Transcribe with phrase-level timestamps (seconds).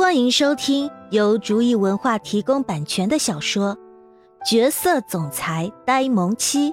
[0.00, 3.76] 欢迎收听由竹意文化提供版权的小说
[4.50, 6.72] 《角色总裁呆萌妻》，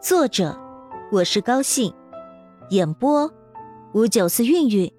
[0.00, 0.60] 作者
[1.12, 1.94] 我是高兴，
[2.70, 3.32] 演播
[3.94, 4.92] 五九四韵韵。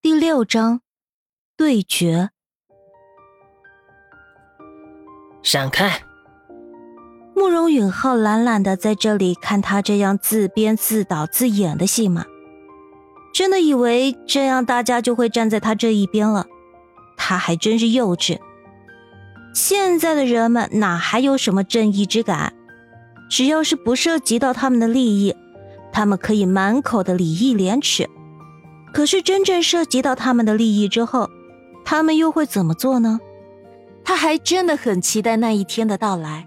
[0.00, 0.80] 第六章
[1.58, 2.30] 对决，
[5.42, 6.02] 闪开！
[7.36, 12.24] 慕容允浩懒懒的在这里看他这样自编自导自演的戏码，
[13.32, 16.46] 真的以为这样大家就会站在他这一边了。
[17.16, 18.38] 他还真是幼稚。
[19.54, 22.52] 现在的人们哪还有什么正义之感？
[23.30, 25.34] 只要是不涉及到他们的利益，
[25.92, 28.08] 他们可以满口的礼义廉耻。
[28.92, 31.30] 可是真正涉及到他们的利益之后，
[31.84, 33.18] 他们又会怎么做呢？
[34.04, 36.46] 他还真的很期待那一天的到来。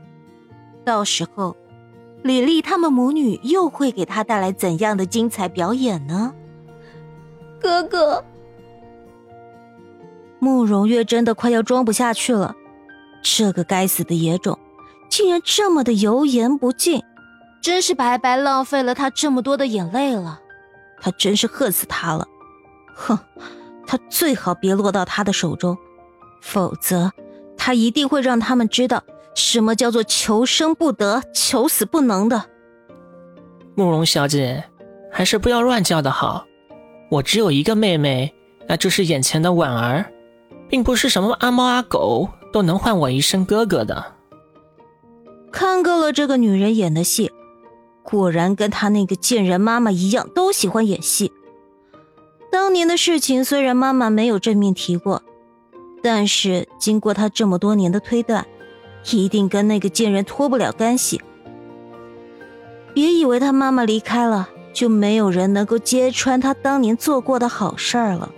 [0.83, 1.55] 到时候，
[2.21, 6.33] 李丽他们母女又会给他带来怎样的精彩表演呢？
[7.65, 8.23] 哥哥，
[10.37, 12.53] 慕容月真的快要装不下去了。
[13.23, 14.59] 这个该死的野种，
[15.09, 17.01] 竟然这么的油盐不进，
[17.63, 20.39] 真是白白浪费了他这么多的眼泪了。
[21.01, 22.27] 他真是恨死他了！
[22.93, 23.17] 哼，
[23.87, 25.75] 他最好别落到他的手中，
[26.43, 27.11] 否则
[27.57, 29.01] 他一定会让他们知道。
[29.33, 32.45] 什么叫做求生不得，求死不能的？
[33.73, 34.63] 慕容小姐，
[35.11, 36.45] 还是不要乱叫的好。
[37.09, 38.33] 我只有一个妹妹，
[38.67, 40.11] 那就是眼前的婉儿，
[40.67, 44.13] 并不是什么阿猫阿狗都能唤我一声哥哥的。
[45.51, 47.31] 看够了这个女人演的戏，
[48.03, 51.31] 果然跟她那个贱人妈妈一样，都喜欢演戏。
[52.51, 55.21] 当年的事情虽然妈妈没有正面提过，
[56.01, 58.45] 但是经过她这么多年的推断。
[59.11, 61.21] 一定跟那个贱人脱不了干系。
[62.91, 68.29] 别以为他妈妈离开了，就没有人能够揭穿他当年做过的好事儿了。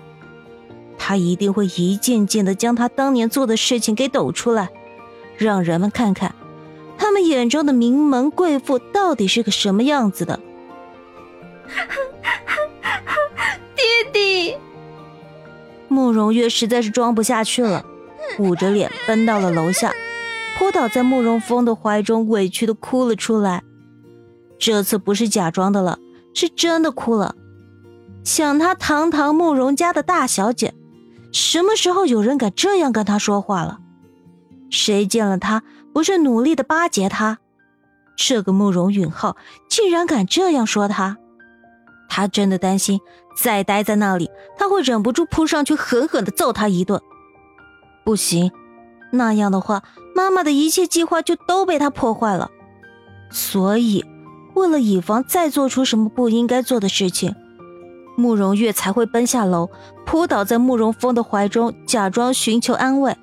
[0.97, 4.69] 他一定会一件件的将他当年做的事情给抖出来，
[5.35, 6.35] 让人们看看，
[6.97, 10.39] 他们眼中的名门贵妇到底是个什么样子的。
[13.75, 14.57] 爹地，
[15.87, 17.83] 慕容月实在是装不下去了，
[18.37, 19.91] 捂着脸奔到了楼下。
[20.57, 23.63] 扑倒在慕容峰的怀中，委屈的哭了出来。
[24.57, 25.99] 这次不是假装的了，
[26.37, 27.33] 是真的哭了。
[28.23, 30.75] 想她堂堂慕容家的大小姐，
[31.33, 33.79] 什么时候有人敢这样跟她说话了？
[34.69, 37.39] 谁见了她不是努力的巴结她？
[38.15, 39.35] 这个慕容允浩
[39.67, 41.17] 竟然敢这样说她，
[42.07, 42.99] 她真的担心
[43.35, 47.01] 再待在那里，他会忍不住扑上去狠狠的揍他一顿。
[48.05, 48.51] 不行。
[49.11, 49.83] 那样的话，
[50.13, 52.51] 妈妈的一切计划就都被他破坏了。
[53.31, 54.03] 所以，
[54.57, 57.35] 为了以防再做出什么不应该做的事情，
[58.17, 59.69] 慕容月才会奔下楼，
[60.03, 63.15] 扑倒在慕容峰的怀中，假装寻求安慰。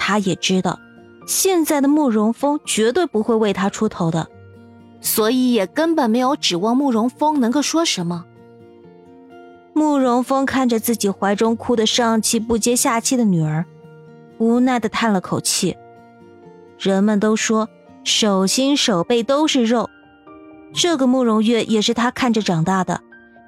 [0.00, 0.80] 他也知道，
[1.28, 4.26] 现在的慕容峰绝对不会为他出头的，
[5.00, 8.24] 所以也根本没有指望慕容峰能够说什么。
[9.74, 13.64] 慕容峰看着自己怀中哭得上气不接下气的女儿。
[14.38, 15.76] 无奈的叹了口气。
[16.78, 17.68] 人们都说
[18.02, 19.88] 手心手背都是肉，
[20.72, 23.00] 这个慕容月也是他看着长大的，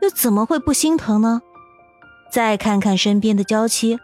[0.03, 1.43] 又怎么会不心疼呢？
[2.31, 3.99] 再看看身边的娇妻，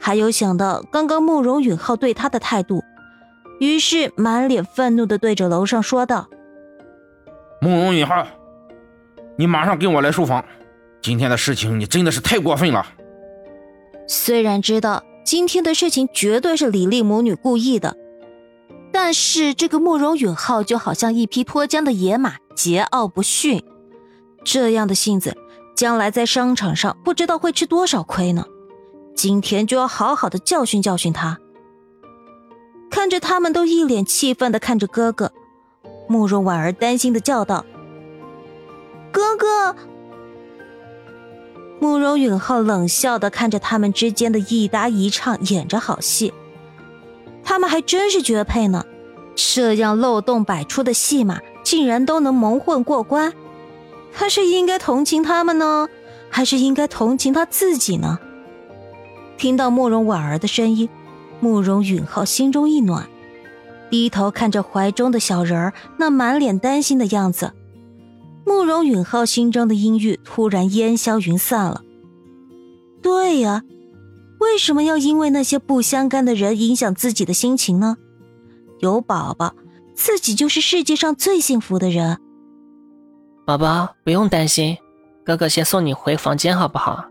[0.00, 2.82] 还有想到刚刚慕容允浩对他的态度，
[3.60, 6.28] 于是满脸愤怒的对着楼上说道
[7.60, 8.26] ：“慕容允浩，
[9.36, 10.44] 你马上跟我来书房，
[11.00, 12.86] 今天的事情你真的是太过分了。”
[14.06, 15.02] 虽然知道。
[15.24, 17.96] 今天的事情绝对是李丽母女故意的，
[18.94, 23.60] 但是这个慕容允浩就好像一匹脱缰的野马，桀骜不驯。
[24.44, 25.36] 这样的性子，
[25.74, 28.46] 将来在商场上不知道会吃多少亏呢。
[29.16, 31.40] 今天就要好好的教训教训他。
[32.88, 35.32] 看着他们都一脸气愤的看着哥哥，
[36.06, 37.66] 慕容婉儿担心的叫道
[39.10, 39.74] ：“哥哥。”
[41.82, 46.32] 慕容允浩冷笑的看着他们之间的一搭一唱，演着好戏。
[47.44, 48.84] 他们还真是绝配呢，
[49.36, 53.32] 这样漏洞百出的戏码，竟然都能蒙混过关。
[54.12, 55.88] 他是应该同情他们呢，
[56.30, 58.18] 还是应该同情他自己呢？
[59.36, 60.88] 听到慕容婉儿的声音，
[61.40, 63.08] 慕容允浩心中一暖，
[63.90, 67.52] 低头看着怀中的小人儿，那满脸担心的样子。
[68.46, 71.82] 慕容允浩心中的阴郁突然烟消云散了。
[73.02, 73.62] 对呀，
[74.44, 77.96] 为什么要因为那些不相干的人影响自己的心情呢？
[78.78, 79.54] 有宝宝，
[79.94, 82.18] 自己就是世界上最幸福的人。
[83.46, 84.76] 宝宝不用担心，
[85.24, 87.06] 哥哥先送你回房间好不好？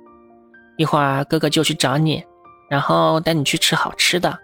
[0.77, 2.23] 一会儿哥哥就去找你，
[2.69, 4.39] 然后带你去吃好吃的。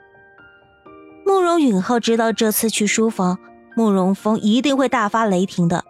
[1.25, 3.37] 慕容允浩知道这次去书房，
[3.75, 5.85] 慕容峰一定会大发雷霆的，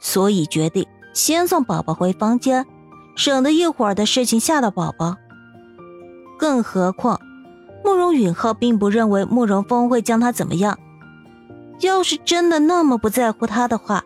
[0.00, 2.64] 所以决定先送宝宝回房间，
[3.16, 5.16] 省得一会儿的事情吓到宝宝。
[6.38, 7.20] 更何况，
[7.84, 10.78] 慕容允浩并不认为慕容峰会将他怎么样。
[11.80, 14.04] 要是真的那么不在乎他的话，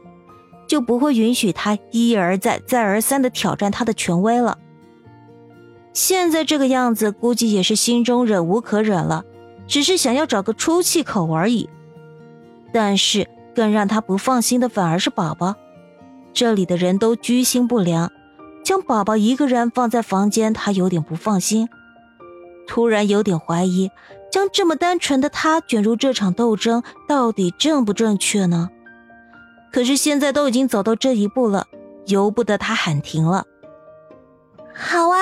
[0.67, 4.59] 就不会允许他一而再、再而三的挑战他的权威了。
[5.93, 9.25] 现在这个样子，估计也是心中忍无可忍了。
[9.69, 11.71] 只是想要找个出气口而已，
[12.73, 15.55] 但是更让他不放心的反而是宝宝。
[16.35, 18.11] 这里的人都居心不良，
[18.65, 21.69] 将宝宝一个人放在房间，他有点不放心。
[22.67, 23.91] 突然有点怀疑，
[24.31, 28.69] 将这么单纯的他卷入这场斗争，到底正不正确呢？
[29.73, 31.67] 可是现在都已经走到这一步了，
[32.07, 33.45] 由不得他喊停了。
[34.75, 35.19] 好啊，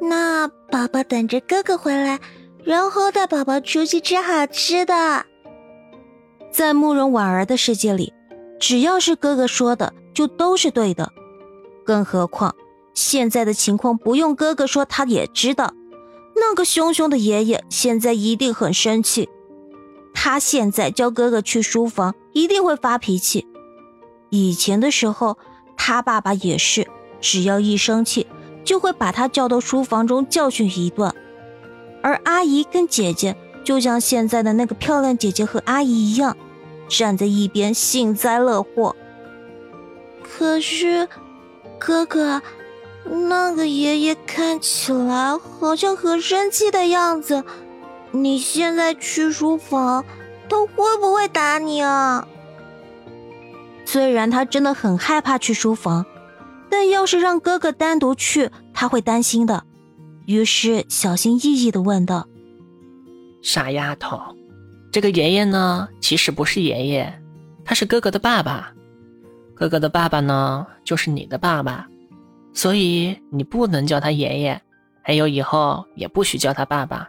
[0.00, 2.20] 那宝宝等着哥哥回来。
[2.64, 5.26] 然后带宝宝出去吃好吃的。
[6.52, 8.12] 在慕容婉儿的世界里，
[8.60, 11.10] 只要是哥哥说的，就都是对的。
[11.84, 12.54] 更何况
[12.94, 15.74] 现在的情况，不用哥哥说，他也知道。
[16.44, 19.28] 那个凶凶的爷爷现在一定很生气，
[20.12, 23.46] 他现在叫哥哥去书房，一定会发脾气。
[24.28, 25.38] 以前的时候，
[25.76, 26.88] 他爸爸也是，
[27.20, 28.26] 只要一生气，
[28.64, 31.14] 就会把他叫到书房中教训一顿。
[32.02, 36.36] 而阿姨跟姐姐就像现在的那个漂亮姐姐和阿姨一样，
[36.88, 38.96] 站在一边幸灾乐祸。
[40.22, 41.08] 可是，
[41.78, 42.42] 哥哥，
[43.04, 47.44] 那个爷爷看起来好像很生气的样子。
[48.10, 50.04] 你现在去书房，
[50.48, 52.26] 他会不会打你啊？
[53.84, 56.06] 虽然他真的很害怕去书房，
[56.70, 59.64] 但要是让哥哥单独去，他会担心的。
[60.26, 62.28] 于是小心翼翼的问道
[63.42, 64.20] ：“傻丫头，
[64.92, 67.20] 这个爷爷呢，其实不是爷爷，
[67.64, 68.72] 他是哥哥的爸爸。
[69.54, 71.86] 哥哥的爸爸呢，就是你的爸爸，
[72.52, 74.60] 所以你不能叫他爷爷，
[75.02, 77.08] 还有以后也不许叫他爸爸，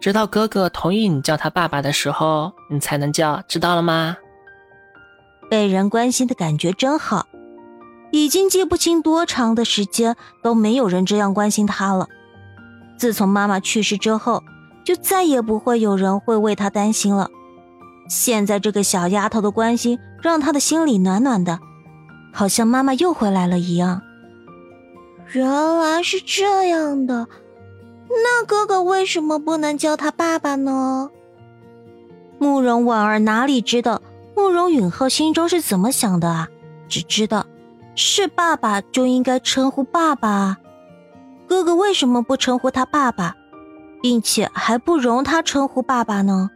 [0.00, 4.16] 直到哥哥同意你叫他爸爸的时候，你才能叫，知道了吗？”
[5.48, 7.26] 被人关心的感觉真好，
[8.10, 12.08] 已经记不清多长的时间都没有人这样关心他了。
[12.98, 14.42] 自从妈妈去世之后，
[14.84, 17.30] 就再也不会有人会为他担心了。
[18.08, 21.60] 现在这个小丫头的关心，让他的心里暖暖的，
[22.32, 24.02] 好像妈妈又回来了一样。
[25.32, 27.26] 原来是这样的，
[28.08, 31.10] 那哥哥为什么不能叫他爸爸呢？
[32.38, 34.02] 慕容婉儿哪里知道
[34.36, 36.48] 慕容允浩心中是怎么想的啊？
[36.88, 37.44] 只知道
[37.94, 40.58] 是爸爸就应该称呼爸爸。
[41.48, 43.34] 哥哥为什么不称呼他爸爸，
[44.02, 46.50] 并且还不容他称呼爸爸呢？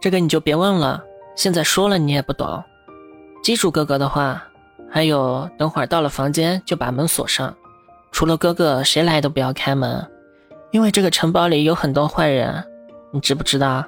[0.00, 1.02] 这个你就别问了，
[1.36, 2.62] 现在说了你也不懂。
[3.42, 4.42] 记住哥哥的话，
[4.90, 7.54] 还有等会儿到了房间就把门锁上，
[8.10, 10.04] 除了哥哥谁来都不要开门，
[10.72, 12.64] 因为这个城堡里有很多坏人，
[13.12, 13.84] 你知不知道？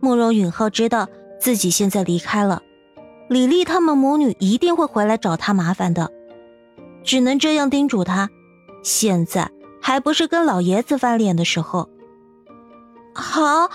[0.00, 1.08] 慕容允浩知道
[1.40, 2.62] 自己现在离开了，
[3.28, 6.10] 李丽他们母女一定会回来找他麻烦的。
[7.02, 8.30] 只能这样叮嘱他，
[8.82, 9.50] 现在
[9.82, 11.88] 还不是跟老爷子翻脸的时候。
[13.14, 13.70] 好，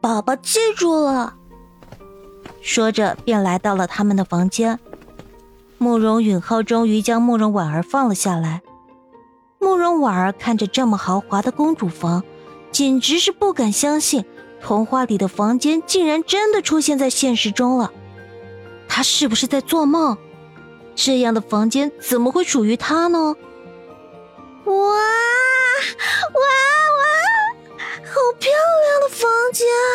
[0.00, 1.34] 宝宝记住了。
[2.60, 4.78] 说着，便来到了他们的房间。
[5.84, 8.62] 慕容允浩终于将慕容婉儿放了下来。
[9.58, 12.24] 慕容婉儿看着这么豪华的公主房，
[12.72, 14.24] 简直是不敢相信，
[14.62, 17.92] 童话里的房间竟然真的出现在现实中了。
[18.88, 20.16] 她是不是在做梦？
[20.94, 23.36] 这样的房间怎么会属于他呢？
[24.64, 24.80] 哇哇
[26.96, 27.02] 哇！
[28.04, 29.92] 好漂亮的房间啊！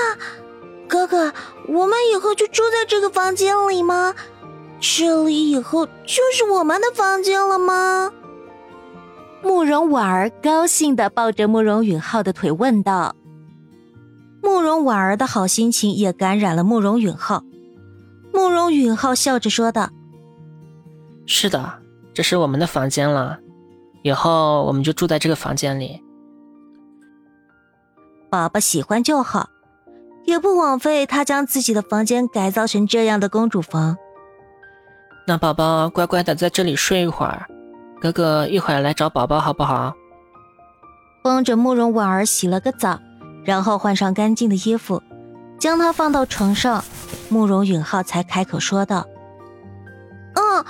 [0.88, 1.34] 哥哥，
[1.68, 4.14] 我们以后就住在这个房间里吗？
[4.98, 8.12] 这里以后就是我们的房间了吗？
[9.44, 13.16] 慕容婉儿高兴的抱着慕容允浩的腿问道。
[14.42, 17.44] 慕容婉儿的好心情也感染了慕容允浩。
[18.34, 19.90] 慕容允浩笑着说道。
[21.28, 21.72] 是的，
[22.14, 23.38] 这是我们的房间了，
[24.02, 26.02] 以后我们就住在这个房间里。
[28.30, 29.50] 宝宝喜欢就好，
[30.26, 33.96] 也不枉费他将自己的房间改造成这样的公主房。
[35.30, 37.46] 那宝宝乖乖的在这里睡一会儿，
[38.02, 39.94] 哥哥一会儿来找宝宝好不好？
[41.22, 43.00] 帮着慕容婉儿洗了个澡，
[43.46, 45.04] 然后换上干净的衣服，
[45.60, 46.84] 将她放到床上，
[47.30, 49.06] 慕容允浩才开口说道
[50.34, 50.66] ：“嗯。”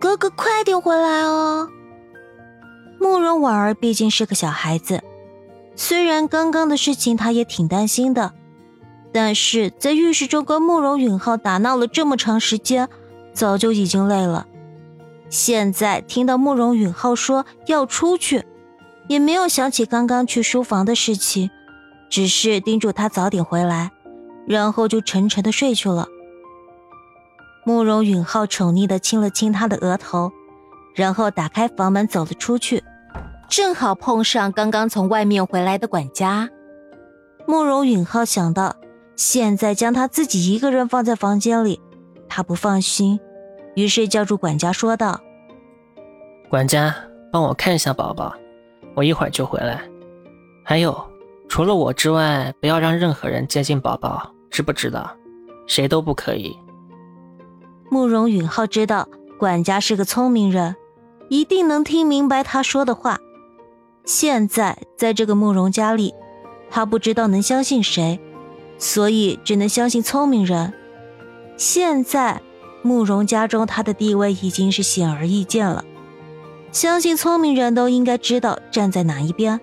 [0.00, 1.68] 哥哥快点回来哦。
[2.98, 5.02] 慕容婉儿毕竟是个小孩子，
[5.74, 8.32] 虽然刚刚的事情她也挺担心的，
[9.12, 12.88] 但是在浴室中跟慕容允浩打闹了这么长时间，
[13.36, 14.46] 早就已经累了。
[15.28, 18.44] 现在听到慕容允浩说要出去，
[19.08, 21.50] 也没有想起刚刚去书房的事情，
[22.10, 23.92] 只是叮嘱他早点回来，
[24.48, 26.08] 然后就沉沉的睡去了。
[27.64, 30.32] 慕容允浩宠溺的亲了亲他的额头。
[30.94, 32.82] 然后打开房门走了出去，
[33.50, 36.48] 正好碰上刚刚从外面回来的管家。
[37.46, 38.76] 慕容允浩想到，
[39.14, 41.82] 现在将他自己一个人放在房间里，
[42.30, 43.20] 他不放心，
[43.76, 45.20] 于是叫住管家说道
[46.50, 46.92] ：“管家，
[47.30, 48.34] 帮我看一下宝宝，
[48.96, 49.80] 我一会儿就回来。
[50.64, 50.92] 还有，
[51.48, 55.08] 除了我之外，不要让任何人接近宝宝，知不知道？
[55.68, 56.56] 谁都不可以。”
[57.88, 60.74] 慕容允浩知道管家是个聪明人。
[61.28, 63.18] 一定能听明白他说的话。
[64.04, 66.14] 现在在这个慕容家里，
[66.70, 68.20] 他不知道能相信谁，
[68.78, 70.72] 所以只能相信聪明人。
[71.56, 72.40] 现在
[72.86, 75.84] 慕容家中他的地位已经是显而易见了，
[76.70, 79.60] 相信聪明人都应该知道站在哪一边。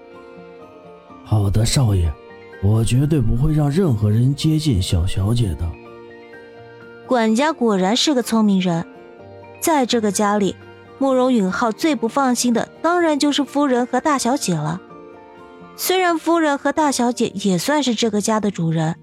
[1.23, 2.11] 好的，少爷，
[2.61, 5.65] 我绝对不会让任何人接近小小姐的。
[7.07, 8.85] 管家果然是个聪明人，
[9.59, 10.55] 在这个家里。
[10.99, 14.79] 慕容允浩最不放心的，当然就是夫人和大小姐了。
[15.75, 18.95] 虽然夫人和大小姐也算是这个家的主人，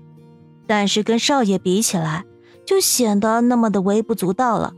[0.66, 2.24] 但是跟少爷比起来，
[2.70, 4.74] 就显得那么的微不足道了。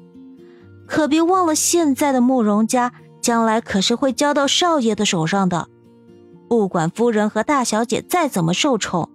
[0.86, 5.68] 可别忘了，现在的慕容家将来可是会交到少爷的手上的。
[6.48, 9.10] 不管夫人和大小姐再怎么受宠，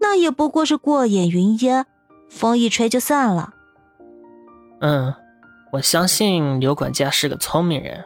[0.00, 1.84] 那也不过是过眼云烟，
[2.30, 3.54] 风一吹就散了。
[4.80, 5.12] 嗯。
[5.72, 8.04] 我相信刘管家是个聪明人。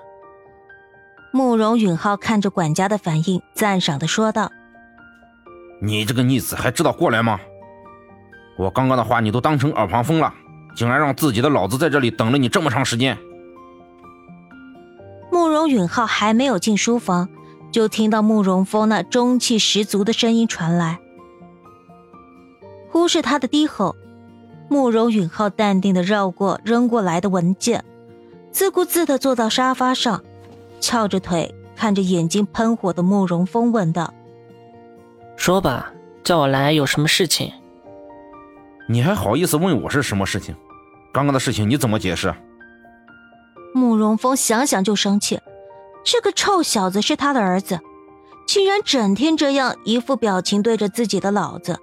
[1.30, 4.50] 慕容允浩看着管家的反应，赞赏的说道
[5.82, 7.38] ：“你这个逆子还知道过来吗？
[8.56, 10.32] 我刚刚的话你都当成耳旁风了，
[10.74, 13.16] 竟然让自己的老子在这里等了你这么长时间。”
[15.30, 17.28] 慕容允浩还没有进书房，
[17.70, 20.98] 就听到慕容峰那中气十足的声音传来，
[22.90, 23.94] 忽视他的低吼。
[24.68, 27.84] 慕容允浩淡定的绕过扔过来的文件，
[28.50, 30.24] 自顾自的坐到沙发上，
[30.80, 34.12] 翘着腿看着眼睛喷火的慕容峰问道
[35.36, 35.92] ：“说吧，
[36.24, 37.52] 叫我来有什么事情？
[38.88, 40.54] 你还好意思问我是什么事情？
[41.12, 42.34] 刚刚的事情你怎么解释？”
[43.74, 45.40] 慕容峰想想就生气，
[46.04, 47.80] 这个臭小子是他的儿子，
[48.46, 51.78] 竟然整天这样一副表情对着自己的老子。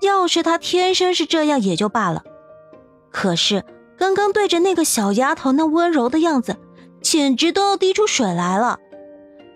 [0.00, 2.22] 要是他天生是这样也就罢了，
[3.10, 3.64] 可是
[3.96, 6.56] 刚刚对着那个小丫头那温柔的样子，
[7.00, 8.78] 简直都要滴出水来了。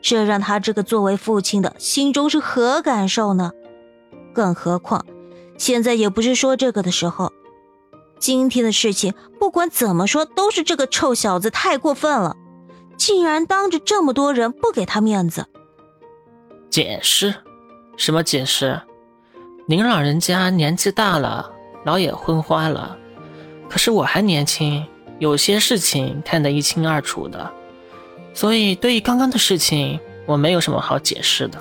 [0.03, 3.51] 这让他这个作为父亲的心中是何感受呢？
[4.33, 5.05] 更何况
[5.59, 7.33] 现在也不是说这个的时候。
[8.19, 12.35] 今天的事情不管怎么说都是这个臭小子太过分了，
[12.97, 15.47] 竟然当着这么多人不给他面子。
[16.71, 17.35] 解释？
[17.99, 18.81] 什么解释？
[19.67, 21.51] 您老人家年纪大了，
[21.85, 22.97] 老眼昏花了，
[23.69, 24.87] 可是我还年轻，
[25.19, 27.53] 有些事情看得一清二楚的，
[28.33, 31.61] 所以对于刚刚的事情，我没有什么好解释的。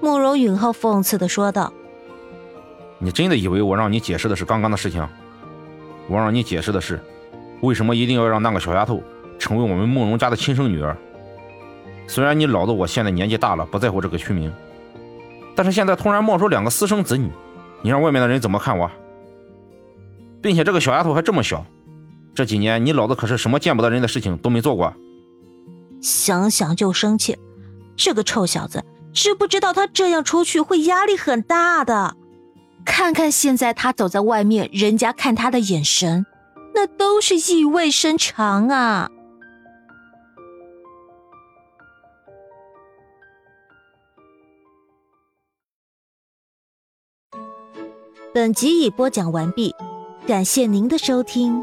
[0.00, 1.72] 慕容允浩讽刺的说道
[2.98, 5.06] ：“你真的以为我让你解释的是刚刚的事情？
[6.08, 7.00] 我让你解释的是，
[7.60, 9.02] 为什么一定要让那个小丫头
[9.38, 10.96] 成为我们慕容家的亲生女儿？
[12.06, 14.52] 虽然你老子我现在年纪大了，不在乎这个虚名。”
[15.54, 17.30] 但是现在突然冒出两个私生子女，
[17.82, 18.90] 你让外面的人怎么看我？
[20.40, 21.66] 并且这个小丫头还这么小，
[22.32, 24.94] 这几年你老子可是什么见不得人的事情都没做过。
[26.00, 27.36] 想想就生气，
[27.96, 32.14] 这个臭小子知不知道他这样出去会压力很大的？
[32.90, 36.26] 看看现在他走在外面，人家看他的眼神，
[36.74, 39.08] 那都是意味深长啊。
[48.34, 49.74] 本集已播讲完毕，
[50.26, 51.62] 感谢您的收听。